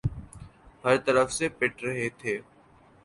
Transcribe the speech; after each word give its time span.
ہر 0.83 0.95
طرف 1.05 1.31
سے 1.33 1.45
پٹ 1.57 1.73
رہے 1.83 2.07
تھے۔ 2.19 2.35